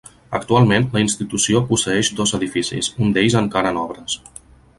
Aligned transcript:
Actualment 0.35 0.87
la 0.95 1.03
institució 1.03 1.61
posseeix 1.67 2.09
dos 2.21 2.33
edificis, 2.39 2.91
un 3.07 3.15
d'ells 3.19 3.37
encara 3.45 3.75
en 3.77 3.81
obres. 3.85 4.19